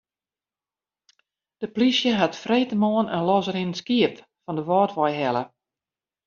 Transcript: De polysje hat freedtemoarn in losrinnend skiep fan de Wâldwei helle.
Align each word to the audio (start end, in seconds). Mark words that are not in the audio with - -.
De 1.59 1.67
polysje 1.73 2.11
hat 2.19 2.39
freedtemoarn 2.43 3.11
in 3.17 3.25
losrinnend 3.29 3.79
skiep 3.81 4.15
fan 4.43 4.55
de 4.57 4.63
Wâldwei 4.69 5.11
helle. 5.21 5.43